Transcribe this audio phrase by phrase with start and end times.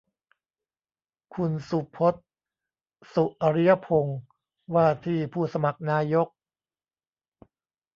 [1.35, 2.23] คุณสุพจน์
[3.13, 4.19] สุอริยพงษ์
[4.73, 6.27] ว่าที่ผู้สมัครนายก